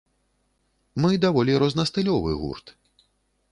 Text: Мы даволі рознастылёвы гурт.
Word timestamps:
Мы 1.03 1.11
даволі 1.27 1.59
рознастылёвы 1.65 2.31
гурт. 2.41 2.67